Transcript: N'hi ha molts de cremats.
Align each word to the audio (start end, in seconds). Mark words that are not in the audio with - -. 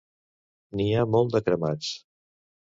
N'hi 0.79 0.87
ha 0.93 1.03
molts 1.17 1.37
de 1.37 1.43
cremats. 1.51 1.93